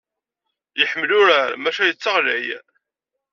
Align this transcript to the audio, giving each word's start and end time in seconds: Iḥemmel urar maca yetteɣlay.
Iḥemmel 0.81 1.11
urar 1.19 1.51
maca 1.63 1.83
yetteɣlay. 1.85 2.47